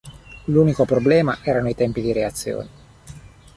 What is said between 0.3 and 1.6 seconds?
L'unico problema